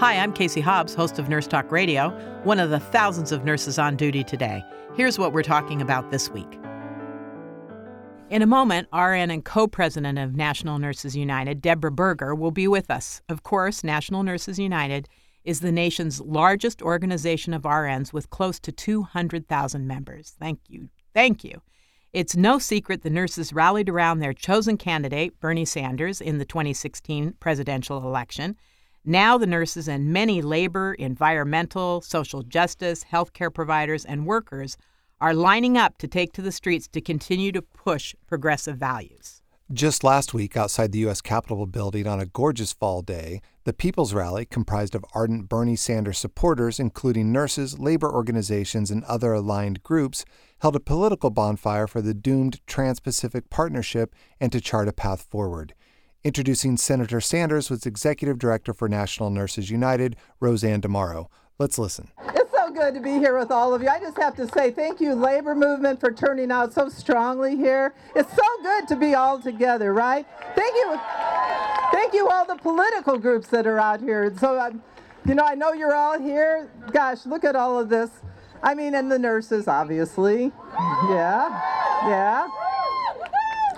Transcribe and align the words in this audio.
Hi, 0.00 0.16
I'm 0.16 0.32
Casey 0.32 0.62
Hobbs, 0.62 0.94
host 0.94 1.18
of 1.18 1.28
Nurse 1.28 1.46
Talk 1.46 1.70
Radio, 1.70 2.08
one 2.44 2.58
of 2.58 2.70
the 2.70 2.80
thousands 2.80 3.32
of 3.32 3.44
nurses 3.44 3.78
on 3.78 3.96
duty 3.96 4.24
today. 4.24 4.64
Here's 4.94 5.18
what 5.18 5.34
we're 5.34 5.42
talking 5.42 5.82
about 5.82 6.10
this 6.10 6.30
week. 6.30 6.58
In 8.30 8.40
a 8.40 8.46
moment, 8.46 8.88
RN 8.94 9.30
and 9.30 9.44
co 9.44 9.68
president 9.68 10.18
of 10.18 10.34
National 10.34 10.78
Nurses 10.78 11.14
United, 11.14 11.60
Deborah 11.60 11.92
Burger, 11.92 12.34
will 12.34 12.50
be 12.50 12.66
with 12.66 12.90
us. 12.90 13.20
Of 13.28 13.42
course, 13.42 13.84
National 13.84 14.22
Nurses 14.22 14.58
United 14.58 15.06
is 15.44 15.60
the 15.60 15.70
nation's 15.70 16.18
largest 16.22 16.80
organization 16.80 17.52
of 17.52 17.64
RNs 17.64 18.10
with 18.10 18.30
close 18.30 18.58
to 18.60 18.72
200,000 18.72 19.86
members. 19.86 20.34
Thank 20.40 20.60
you. 20.68 20.88
Thank 21.12 21.44
you. 21.44 21.60
It's 22.14 22.34
no 22.34 22.58
secret 22.58 23.02
the 23.02 23.10
nurses 23.10 23.52
rallied 23.52 23.90
around 23.90 24.20
their 24.20 24.32
chosen 24.32 24.78
candidate, 24.78 25.38
Bernie 25.40 25.66
Sanders, 25.66 26.22
in 26.22 26.38
the 26.38 26.46
2016 26.46 27.34
presidential 27.38 27.98
election. 27.98 28.56
Now, 29.04 29.38
the 29.38 29.46
nurses 29.46 29.88
and 29.88 30.12
many 30.12 30.42
labor, 30.42 30.92
environmental, 30.92 32.02
social 32.02 32.42
justice, 32.42 33.04
healthcare 33.10 33.52
providers, 33.52 34.04
and 34.04 34.26
workers 34.26 34.76
are 35.22 35.32
lining 35.32 35.78
up 35.78 35.96
to 35.98 36.08
take 36.08 36.34
to 36.34 36.42
the 36.42 36.52
streets 36.52 36.86
to 36.88 37.00
continue 37.00 37.50
to 37.52 37.62
push 37.62 38.14
progressive 38.26 38.76
values. 38.76 39.40
Just 39.72 40.04
last 40.04 40.34
week, 40.34 40.56
outside 40.56 40.92
the 40.92 40.98
U.S. 41.00 41.20
Capitol 41.22 41.64
building 41.64 42.06
on 42.06 42.20
a 42.20 42.26
gorgeous 42.26 42.72
fall 42.72 43.00
day, 43.00 43.40
the 43.64 43.72
People's 43.72 44.12
Rally, 44.12 44.44
comprised 44.44 44.94
of 44.94 45.04
ardent 45.14 45.48
Bernie 45.48 45.76
Sanders 45.76 46.18
supporters, 46.18 46.80
including 46.80 47.30
nurses, 47.30 47.78
labor 47.78 48.12
organizations, 48.12 48.90
and 48.90 49.04
other 49.04 49.32
aligned 49.32 49.82
groups, 49.82 50.24
held 50.60 50.76
a 50.76 50.80
political 50.80 51.30
bonfire 51.30 51.86
for 51.86 52.02
the 52.02 52.12
doomed 52.12 52.60
Trans 52.66 53.00
Pacific 53.00 53.48
Partnership 53.48 54.14
and 54.40 54.50
to 54.50 54.60
chart 54.60 54.88
a 54.88 54.92
path 54.92 55.22
forward. 55.22 55.72
Introducing 56.22 56.76
Senator 56.76 57.18
Sanders 57.18 57.70
was 57.70 57.86
Executive 57.86 58.38
Director 58.38 58.74
for 58.74 58.90
National 58.90 59.30
Nurses 59.30 59.70
United, 59.70 60.16
RoseAnn 60.42 60.82
DeMoro. 60.82 61.28
Let's 61.58 61.78
listen. 61.78 62.10
It's 62.34 62.50
so 62.50 62.70
good 62.70 62.92
to 62.92 63.00
be 63.00 63.12
here 63.12 63.38
with 63.38 63.50
all 63.50 63.72
of 63.72 63.80
you. 63.80 63.88
I 63.88 63.98
just 63.98 64.18
have 64.18 64.36
to 64.36 64.46
say 64.48 64.70
thank 64.70 65.00
you, 65.00 65.14
labor 65.14 65.54
movement, 65.54 65.98
for 65.98 66.12
turning 66.12 66.50
out 66.50 66.74
so 66.74 66.90
strongly 66.90 67.56
here. 67.56 67.94
It's 68.14 68.30
so 68.36 68.42
good 68.62 68.86
to 68.88 68.96
be 68.96 69.14
all 69.14 69.40
together, 69.40 69.94
right? 69.94 70.26
Thank 70.54 70.74
you. 70.74 71.00
Thank 71.90 72.12
you, 72.12 72.28
all 72.28 72.44
the 72.44 72.56
political 72.56 73.16
groups 73.16 73.48
that 73.48 73.66
are 73.66 73.78
out 73.78 74.02
here. 74.02 74.30
So, 74.38 74.60
um, 74.60 74.82
you 75.24 75.34
know, 75.34 75.44
I 75.44 75.54
know 75.54 75.72
you're 75.72 75.94
all 75.94 76.20
here. 76.20 76.70
Gosh, 76.92 77.24
look 77.24 77.44
at 77.44 77.56
all 77.56 77.80
of 77.80 77.88
this. 77.88 78.10
I 78.62 78.74
mean, 78.74 78.94
and 78.94 79.10
the 79.10 79.18
nurses, 79.18 79.68
obviously. 79.68 80.52
Yeah, 81.08 81.48
yeah. 82.06 82.46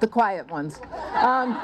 The 0.00 0.06
quiet 0.06 0.50
ones. 0.50 0.78
Um, 1.14 1.58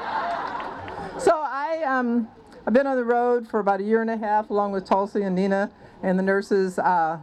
I, 1.83 1.99
um, 1.99 2.27
I've 2.65 2.73
been 2.73 2.87
on 2.87 2.95
the 2.95 3.03
road 3.03 3.47
for 3.47 3.59
about 3.59 3.81
a 3.81 3.83
year 3.83 4.01
and 4.01 4.09
a 4.09 4.17
half, 4.17 4.49
along 4.49 4.71
with 4.71 4.85
Tulsi 4.85 5.23
and 5.23 5.35
Nina 5.35 5.69
and 6.01 6.17
the 6.17 6.23
nurses, 6.23 6.79
uh, 6.79 7.19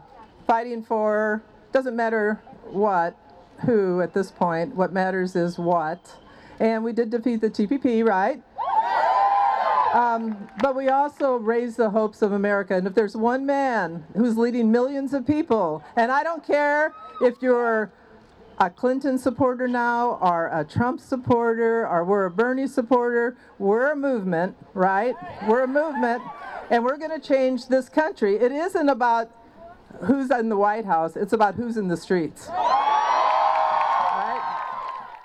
fighting 0.46 0.82
for 0.82 1.42
doesn't 1.72 1.96
matter 1.96 2.40
what, 2.64 3.16
who 3.64 4.00
at 4.00 4.12
this 4.12 4.30
point. 4.30 4.74
What 4.74 4.92
matters 4.92 5.36
is 5.36 5.58
what. 5.58 6.14
And 6.58 6.84
we 6.84 6.92
did 6.92 7.10
defeat 7.10 7.40
the 7.40 7.48
TPP, 7.48 8.06
right? 8.06 8.42
Um, 9.94 10.48
but 10.60 10.76
we 10.76 10.88
also 10.88 11.36
raised 11.36 11.76
the 11.76 11.90
hopes 11.90 12.22
of 12.22 12.32
America. 12.32 12.76
And 12.76 12.86
if 12.86 12.94
there's 12.94 13.16
one 13.16 13.46
man 13.46 14.04
who's 14.16 14.36
leading 14.36 14.70
millions 14.70 15.14
of 15.14 15.26
people, 15.26 15.82
and 15.96 16.12
I 16.12 16.22
don't 16.22 16.46
care 16.46 16.94
if 17.20 17.40
you're 17.40 17.90
a 18.60 18.68
Clinton 18.68 19.16
supporter 19.16 19.66
now, 19.66 20.18
or 20.20 20.50
a 20.52 20.62
Trump 20.64 21.00
supporter, 21.00 21.88
or 21.88 22.04
we're 22.04 22.26
a 22.26 22.30
Bernie 22.30 22.66
supporter. 22.66 23.36
We're 23.58 23.92
a 23.92 23.96
movement, 23.96 24.54
right? 24.74 25.14
We're 25.48 25.62
a 25.62 25.66
movement, 25.66 26.22
and 26.68 26.84
we're 26.84 26.98
going 26.98 27.18
to 27.18 27.26
change 27.26 27.68
this 27.68 27.88
country. 27.88 28.36
It 28.36 28.52
isn't 28.52 28.90
about 28.90 29.30
who's 30.02 30.30
in 30.30 30.50
the 30.50 30.58
White 30.58 30.84
House, 30.84 31.16
it's 31.16 31.32
about 31.32 31.54
who's 31.54 31.78
in 31.78 31.88
the 31.88 31.96
streets. 31.96 32.50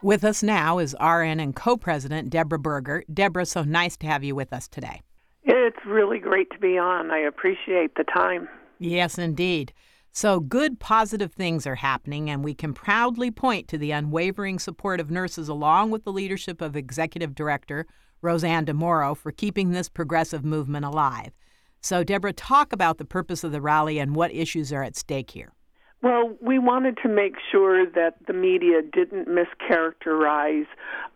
With 0.02 0.23
us 0.23 0.41
now 0.41 0.78
is 0.78 0.96
RN 1.02 1.40
and 1.41 1.53
co 1.53 1.75
president 1.75 2.29
Deborah 2.29 2.59
Burger. 2.59 3.03
Deborah, 3.13 3.46
so 3.46 3.63
nice 3.63 3.97
to 3.97 4.07
have 4.07 4.23
you 4.23 4.34
with 4.34 4.53
us 4.53 4.69
today. 4.69 5.02
It's 5.44 5.85
really 5.85 6.19
great 6.19 6.50
to 6.52 6.59
be 6.59 6.78
on. 6.78 7.12
I 7.12 7.19
appreciate 7.19 7.96
the 7.96 8.06
time. 8.06 8.47
Yes, 8.79 9.17
indeed. 9.17 9.73
So, 10.18 10.40
good 10.40 10.80
positive 10.80 11.34
things 11.34 11.68
are 11.68 11.76
happening, 11.76 12.30
and 12.30 12.42
we 12.42 12.53
can 12.53 12.74
proudly 12.74 13.31
point 13.31 13.68
to 13.68 13.78
the 13.78 13.92
unwavering 13.92 14.59
support 14.59 15.02
of 15.02 15.12
nurses 15.12 15.50
along 15.50 15.92
with 15.92 16.06
the 16.06 16.14
leadership 16.14 16.62
of 16.62 16.78
Executive 16.78 17.36
Director 17.36 17.86
RoseAnn 18.24 18.66
DeMoro 18.66 19.18
for 19.18 19.34
keeping 19.34 19.72
this 19.72 19.90
progressive 19.90 20.46
movement 20.46 20.86
alive. 20.86 21.34
So, 21.81 22.06
Deborah, 22.06 22.31
talk 22.31 22.72
about 22.72 22.98
the 22.98 23.03
purpose 23.03 23.44
of 23.44 23.52
the 23.52 23.59
rally 23.59 24.00
and 24.00 24.16
what 24.16 24.34
issues 24.34 24.72
are 24.72 24.84
at 24.84 24.96
stake 24.96 25.31
here. 25.31 25.52
Well, 26.01 26.35
we 26.39 26.59
wanted 26.59 27.00
to 27.01 27.09
make 27.09 27.33
sure 27.51 27.89
that 27.89 28.17
the 28.28 28.33
media 28.33 28.81
didn't 28.83 29.28
mischaracterize 29.28 30.67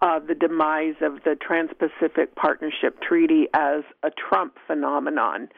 uh, 0.02 0.20
the 0.20 0.34
demise 0.34 0.96
of 1.02 1.24
the 1.24 1.36
Trans 1.40 1.70
Pacific 1.78 2.34
Partnership 2.36 3.00
Treaty 3.02 3.48
as 3.54 3.84
a 4.02 4.10
Trump 4.10 4.58
phenomenon, 4.66 5.50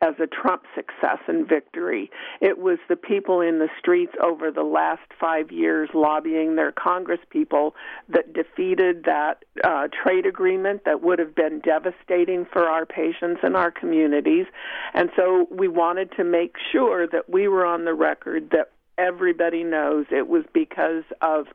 as 0.00 0.14
a 0.18 0.26
Trump 0.26 0.62
success 0.74 1.18
and 1.26 1.46
victory. 1.46 2.10
It 2.40 2.58
was 2.58 2.78
the 2.88 2.96
people 2.96 3.42
in 3.42 3.58
the 3.58 3.68
streets 3.78 4.12
over 4.22 4.50
the 4.50 4.62
last 4.62 5.02
five 5.20 5.50
years 5.50 5.90
lobbying 5.92 6.56
their 6.56 6.72
Congress 6.72 7.20
people 7.28 7.74
that 8.08 8.32
defeated 8.32 9.04
that 9.04 9.44
uh, 9.64 9.88
trade 10.02 10.24
agreement 10.24 10.82
that 10.86 11.02
would 11.02 11.18
have 11.18 11.34
been 11.34 11.60
devastating 11.60 12.46
for 12.50 12.64
our 12.64 12.86
patients 12.86 13.40
and 13.42 13.54
our 13.54 13.70
communities. 13.70 14.46
And 14.94 15.10
so 15.14 15.46
we 15.50 15.68
wanted 15.68 16.12
to 16.16 16.24
make 16.24 16.54
sure 16.72 17.06
that 17.08 17.28
we 17.28 17.48
were 17.48 17.66
on 17.66 17.84
the 17.84 17.94
record 17.94 18.48
that 18.52 18.70
everybody 18.98 19.64
knows 19.64 20.06
it 20.10 20.28
was 20.28 20.44
because 20.52 21.04
of 21.22 21.46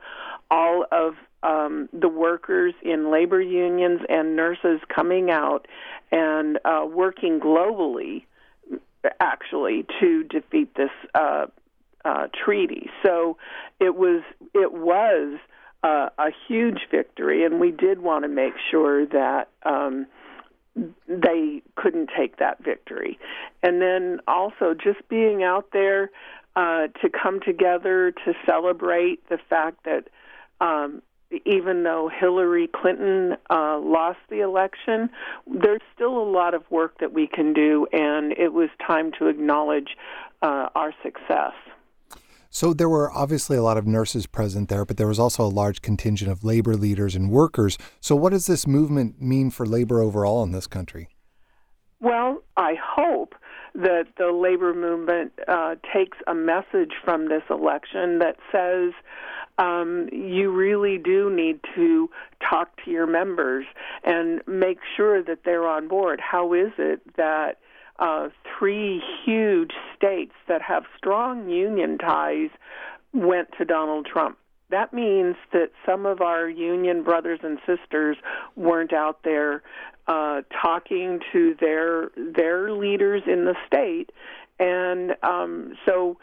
all 0.49 0.85
of 0.91 1.15
um, 1.43 1.89
the 1.91 2.07
workers 2.07 2.73
in 2.81 3.11
labor 3.11 3.41
unions 3.41 4.01
and 4.09 4.35
nurses 4.35 4.79
coming 4.93 5.29
out 5.29 5.67
and 6.11 6.57
uh, 6.63 6.85
working 6.89 7.39
globally, 7.39 8.23
actually, 9.19 9.85
to 9.99 10.23
defeat 10.23 10.73
this 10.75 10.91
uh, 11.13 11.47
uh, 12.05 12.27
treaty. 12.45 12.89
So 13.03 13.37
it 13.79 13.95
was 13.95 14.23
it 14.53 14.71
was 14.71 15.37
uh, 15.83 16.09
a 16.17 16.29
huge 16.47 16.87
victory, 16.89 17.43
and 17.43 17.59
we 17.59 17.71
did 17.71 17.99
want 18.01 18.23
to 18.23 18.29
make 18.29 18.53
sure 18.71 19.05
that. 19.07 19.49
Um, 19.63 20.07
they 21.07 21.61
couldn't 21.75 22.09
take 22.17 22.37
that 22.37 22.63
victory. 22.63 23.19
And 23.61 23.79
then 23.79 24.21
also 24.27 24.73
just 24.73 25.07
being 25.07 25.43
out 25.43 25.67
there 25.71 26.09
uh, 26.55 26.87
to 27.01 27.09
come 27.09 27.39
together 27.39 28.11
to 28.25 28.33
celebrate 28.45 29.27
the 29.29 29.37
fact 29.49 29.85
that 29.85 30.09
um, 30.61 31.01
even 31.45 31.83
though 31.83 32.09
Hillary 32.09 32.67
Clinton 32.67 33.37
uh, 33.49 33.79
lost 33.79 34.19
the 34.29 34.41
election, 34.41 35.09
there's 35.47 35.81
still 35.95 36.17
a 36.17 36.29
lot 36.29 36.53
of 36.53 36.63
work 36.69 36.99
that 36.99 37.13
we 37.13 37.27
can 37.27 37.53
do, 37.53 37.87
and 37.91 38.33
it 38.33 38.53
was 38.53 38.69
time 38.85 39.11
to 39.19 39.27
acknowledge 39.27 39.97
uh, 40.41 40.69
our 40.75 40.93
success. 41.01 41.53
So 42.49 42.71
there 42.71 42.89
were 42.89 43.11
obviously 43.11 43.57
a 43.57 43.63
lot 43.63 43.77
of 43.77 43.87
nurses 43.87 44.27
present 44.27 44.69
there, 44.69 44.85
but 44.85 44.97
there 44.97 45.07
was 45.07 45.17
also 45.17 45.43
a 45.43 45.49
large 45.49 45.81
contingent 45.81 46.29
of 46.29 46.43
labor 46.43 46.75
leaders 46.75 47.15
and 47.15 47.31
workers. 47.31 47.79
So 47.99 48.15
what 48.15 48.29
does 48.29 48.45
this 48.45 48.67
movement 48.67 49.19
mean 49.19 49.49
for 49.49 49.65
labor 49.65 50.01
overall 50.01 50.43
in 50.43 50.51
this 50.51 50.67
country? 50.67 51.09
Well, 51.99 52.43
I 52.55 52.75
hope 52.75 53.33
that 53.75 54.07
the 54.17 54.31
labor 54.31 54.73
movement 54.73 55.33
uh, 55.47 55.75
takes 55.93 56.17
a 56.27 56.33
message 56.33 56.91
from 57.03 57.27
this 57.27 57.43
election 57.49 58.19
that 58.19 58.37
says 58.51 58.93
um, 59.57 60.09
you 60.11 60.51
really 60.51 60.97
do 60.97 61.29
need 61.29 61.59
to 61.75 62.09
talk 62.47 62.69
to 62.83 62.91
your 62.91 63.07
members 63.07 63.65
and 64.03 64.41
make 64.47 64.79
sure 64.95 65.23
that 65.23 65.39
they're 65.45 65.67
on 65.67 65.87
board. 65.87 66.19
How 66.19 66.53
is 66.53 66.71
it 66.77 67.01
that 67.17 67.59
uh, 67.99 68.29
three 68.57 69.01
huge 69.25 69.71
states 69.95 70.33
that 70.47 70.61
have 70.61 70.83
strong 70.97 71.49
union 71.49 71.97
ties 71.97 72.49
went 73.13 73.49
to 73.57 73.65
Donald 73.65 74.05
Trump? 74.05 74.37
That 74.73 74.91
means 74.93 75.35
that 75.51 75.71
some 75.85 76.05
of 76.07 76.21
our 76.21 76.49
union 76.49 77.03
brothers 77.03 77.39
and 77.43 77.59
sisters 77.65 78.17
weren't 78.55 78.91
out 78.91 79.19
there 79.23 79.61
uh, 80.07 80.41
talking 80.61 81.21
to 81.31 81.55
their 81.61 82.09
their 82.17 82.71
leaders 82.71 83.21
in 83.25 83.45
the 83.45 83.55
state, 83.67 84.11
and 84.59 85.15
um, 85.23 85.73
so 85.85 86.17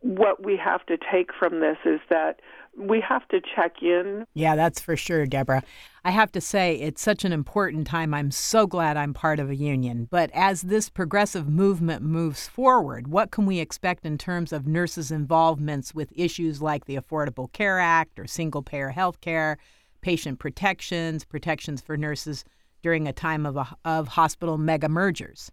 what 0.00 0.44
we 0.44 0.56
have 0.56 0.84
to 0.86 0.96
take 1.10 1.30
from 1.38 1.60
this 1.60 1.78
is 1.84 2.00
that 2.10 2.40
we 2.78 3.00
have 3.00 3.26
to 3.28 3.40
check 3.40 3.82
in. 3.82 4.26
Yeah, 4.34 4.54
that's 4.54 4.80
for 4.80 4.96
sure, 4.96 5.26
Deborah. 5.26 5.62
I 6.04 6.10
have 6.10 6.30
to 6.32 6.40
say, 6.40 6.76
it's 6.76 7.02
such 7.02 7.24
an 7.24 7.32
important 7.32 7.86
time. 7.86 8.12
I'm 8.12 8.30
so 8.30 8.66
glad 8.66 8.96
I'm 8.96 9.14
part 9.14 9.40
of 9.40 9.50
a 9.50 9.56
union. 9.56 10.06
But 10.10 10.30
as 10.34 10.62
this 10.62 10.88
progressive 10.90 11.48
movement 11.48 12.02
moves 12.02 12.46
forward, 12.46 13.08
what 13.08 13.30
can 13.30 13.46
we 13.46 13.58
expect 13.60 14.04
in 14.04 14.18
terms 14.18 14.52
of 14.52 14.66
nurses' 14.66 15.10
involvements 15.10 15.94
with 15.94 16.12
issues 16.14 16.60
like 16.60 16.84
the 16.84 16.96
Affordable 16.96 17.50
Care 17.52 17.80
Act 17.80 18.18
or 18.18 18.26
single 18.26 18.62
payer 18.62 18.90
health 18.90 19.20
care, 19.20 19.58
patient 20.02 20.38
protections, 20.38 21.24
protections 21.24 21.80
for 21.80 21.96
nurses 21.96 22.44
during 22.82 23.08
a 23.08 23.12
time 23.12 23.46
of, 23.46 23.56
a, 23.56 23.66
of 23.84 24.08
hospital 24.08 24.58
mega 24.58 24.88
mergers? 24.88 25.50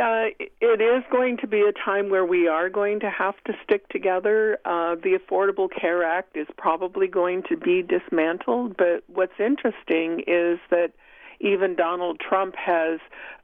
Uh, 0.00 0.30
it 0.62 0.80
is 0.80 1.04
going 1.10 1.36
to 1.36 1.46
be 1.46 1.60
a 1.60 1.72
time 1.72 2.08
where 2.08 2.24
we 2.24 2.48
are 2.48 2.70
going 2.70 3.00
to 3.00 3.10
have 3.10 3.34
to 3.44 3.52
stick 3.62 3.86
together. 3.90 4.58
Uh, 4.64 4.94
the 4.94 5.18
Affordable 5.18 5.68
Care 5.70 6.02
Act 6.02 6.38
is 6.38 6.46
probably 6.56 7.06
going 7.06 7.42
to 7.50 7.56
be 7.56 7.82
dismantled, 7.82 8.78
but 8.78 9.04
what's 9.08 9.38
interesting 9.38 10.24
is 10.26 10.58
that 10.70 10.92
even 11.40 11.74
Donald 11.74 12.18
Trump 12.18 12.54
has 12.56 12.98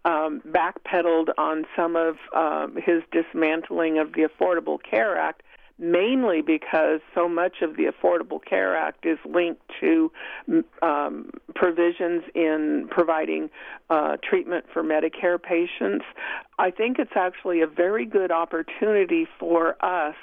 um, 0.07 0.41
backpedaled 0.49 1.29
on 1.37 1.67
some 1.77 1.95
of 1.95 2.17
um, 2.35 2.77
his 2.77 3.03
dismantling 3.13 3.99
of 3.99 4.15
the 4.15 4.23
Affordable 4.23 4.79
Care 4.83 5.17
Act 5.17 5.43
mainly 5.79 6.41
because 6.41 7.01
so 7.15 7.29
much 7.29 7.57
of 7.63 7.77
the 7.77 7.85
Affordable 7.85 8.43
Care 8.43 8.77
Act 8.77 9.05
is 9.05 9.19
linked 9.25 9.63
to 9.81 10.11
um, 10.83 11.31
provisions 11.55 12.23
in 12.35 12.89
providing 12.91 13.51
uh, 13.91 14.17
treatment 14.23 14.65
for 14.73 14.83
Medicare 14.83 15.43
patients. 15.43 16.05
I 16.59 16.71
think 16.71 16.99
it's 16.99 17.13
actually 17.15 17.61
a 17.61 17.67
very 17.67 18.07
good 18.07 18.33
opportunity 18.33 19.27
for 19.39 19.77
us 19.85 20.15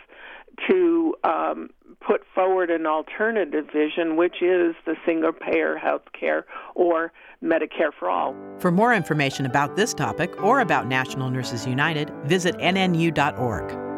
to 0.70 1.16
um, 1.24 1.70
put 2.06 2.22
forward 2.34 2.70
an 2.70 2.86
alternative 2.86 3.66
vision, 3.74 4.16
which 4.16 4.42
is 4.42 4.76
the 4.86 4.96
single 5.06 5.32
payer 5.32 5.78
health 5.78 6.04
care 6.18 6.46
or 6.76 7.12
Medicare 7.44 7.92
for 7.98 8.10
all. 8.10 8.36
For 8.60 8.72
more 8.72 8.94
information 8.94 9.46
about 9.46 9.76
this 9.76 9.94
topic 9.94 10.42
or 10.44 10.62
about 10.62 10.88
National 10.88 11.30
Nurses 11.30 11.66
United, 11.66 12.12
visit 12.26 12.56
nnu.org. 12.58 13.93